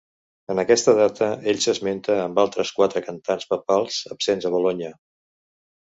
[0.53, 4.95] En aquesta data ell s'esmenta amb altres quatre cantants papals absents a Bolonya.